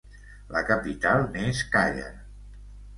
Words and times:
La 0.55 0.63
capital 0.69 1.23
n'és 1.37 1.63
Càller. 1.77 2.11